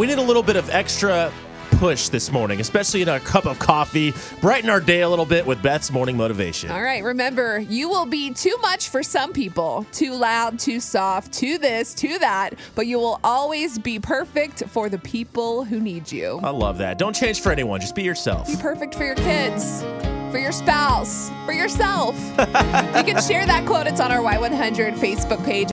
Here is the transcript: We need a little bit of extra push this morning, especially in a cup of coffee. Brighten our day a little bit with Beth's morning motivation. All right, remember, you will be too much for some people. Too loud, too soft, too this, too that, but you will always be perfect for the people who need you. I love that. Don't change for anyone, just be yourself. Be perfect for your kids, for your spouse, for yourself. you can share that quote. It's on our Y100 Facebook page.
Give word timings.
We 0.00 0.06
need 0.06 0.16
a 0.16 0.22
little 0.22 0.42
bit 0.42 0.56
of 0.56 0.70
extra 0.70 1.30
push 1.72 2.08
this 2.08 2.32
morning, 2.32 2.58
especially 2.60 3.02
in 3.02 3.10
a 3.10 3.20
cup 3.20 3.44
of 3.44 3.58
coffee. 3.58 4.14
Brighten 4.40 4.70
our 4.70 4.80
day 4.80 5.02
a 5.02 5.08
little 5.10 5.26
bit 5.26 5.44
with 5.44 5.62
Beth's 5.62 5.92
morning 5.92 6.16
motivation. 6.16 6.70
All 6.70 6.82
right, 6.82 7.04
remember, 7.04 7.58
you 7.58 7.90
will 7.90 8.06
be 8.06 8.32
too 8.32 8.56
much 8.62 8.88
for 8.88 9.02
some 9.02 9.34
people. 9.34 9.86
Too 9.92 10.14
loud, 10.14 10.58
too 10.58 10.80
soft, 10.80 11.34
too 11.34 11.58
this, 11.58 11.92
too 11.92 12.18
that, 12.18 12.54
but 12.74 12.86
you 12.86 12.98
will 12.98 13.20
always 13.22 13.78
be 13.78 14.00
perfect 14.00 14.64
for 14.68 14.88
the 14.88 14.98
people 14.98 15.64
who 15.64 15.78
need 15.78 16.10
you. 16.10 16.40
I 16.42 16.48
love 16.48 16.78
that. 16.78 16.96
Don't 16.96 17.14
change 17.14 17.42
for 17.42 17.52
anyone, 17.52 17.78
just 17.78 17.94
be 17.94 18.02
yourself. 18.02 18.46
Be 18.46 18.56
perfect 18.56 18.94
for 18.94 19.04
your 19.04 19.16
kids, 19.16 19.82
for 20.30 20.38
your 20.38 20.52
spouse, 20.52 21.30
for 21.44 21.52
yourself. 21.52 22.18
you 22.38 23.04
can 23.04 23.20
share 23.20 23.44
that 23.44 23.64
quote. 23.66 23.86
It's 23.86 24.00
on 24.00 24.10
our 24.10 24.22
Y100 24.22 24.94
Facebook 24.94 25.44
page. 25.44 25.68